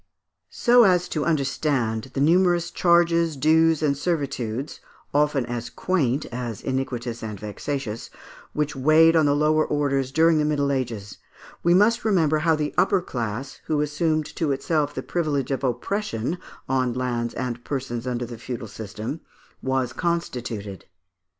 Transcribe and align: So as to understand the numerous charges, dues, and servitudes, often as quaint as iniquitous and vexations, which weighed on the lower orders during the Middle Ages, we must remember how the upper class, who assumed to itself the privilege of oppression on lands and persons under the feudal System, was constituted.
So 0.49 0.83
as 0.83 1.07
to 1.09 1.25
understand 1.25 2.05
the 2.15 2.21
numerous 2.21 2.71
charges, 2.71 3.37
dues, 3.37 3.83
and 3.83 3.95
servitudes, 3.95 4.79
often 5.13 5.45
as 5.45 5.69
quaint 5.69 6.25
as 6.31 6.59
iniquitous 6.63 7.21
and 7.21 7.39
vexations, 7.39 8.09
which 8.51 8.75
weighed 8.75 9.15
on 9.15 9.27
the 9.27 9.35
lower 9.35 9.63
orders 9.63 10.11
during 10.11 10.39
the 10.39 10.43
Middle 10.43 10.71
Ages, 10.71 11.19
we 11.61 11.75
must 11.75 12.03
remember 12.03 12.39
how 12.39 12.55
the 12.55 12.73
upper 12.79 12.99
class, 13.03 13.61
who 13.65 13.79
assumed 13.79 14.25
to 14.37 14.51
itself 14.51 14.95
the 14.95 15.03
privilege 15.03 15.51
of 15.51 15.63
oppression 15.63 16.39
on 16.67 16.93
lands 16.93 17.35
and 17.35 17.63
persons 17.63 18.07
under 18.07 18.25
the 18.25 18.39
feudal 18.39 18.67
System, 18.67 19.21
was 19.61 19.93
constituted. 19.93 20.85